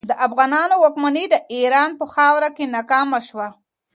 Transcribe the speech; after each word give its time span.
د 0.09 0.11
افغانانو 0.27 0.75
واکمني 0.83 1.25
د 1.29 1.35
ایران 1.55 1.89
په 1.99 2.05
خاوره 2.13 2.49
کې 2.55 2.65
ناکامه 2.75 3.19
شوه. 3.27 3.47